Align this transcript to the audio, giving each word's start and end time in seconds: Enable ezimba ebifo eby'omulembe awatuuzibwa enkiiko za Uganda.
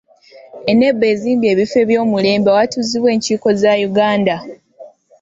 Enable 0.71 1.05
ezimba 1.13 1.45
ebifo 1.53 1.75
eby'omulembe 1.83 2.49
awatuuzibwa 2.51 3.09
enkiiko 3.15 3.49
za 3.61 3.71
Uganda. 3.89 4.35